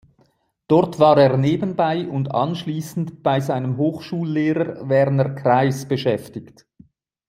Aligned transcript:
Dort 0.67 0.97
war 0.97 1.15
er 1.19 1.37
nebenbei 1.37 2.07
und 2.09 2.33
anschliessend 2.33 3.21
bei 3.21 3.39
seinem 3.39 3.77
Hochschullehrer 3.77 4.89
Werner 4.89 5.35
Kreis 5.35 5.87
beschäftigt. 5.87 6.65